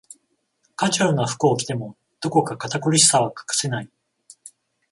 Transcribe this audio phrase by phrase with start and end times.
[0.75, 3.89] カジュアルな服を着ても、どこか堅苦しさは隠せない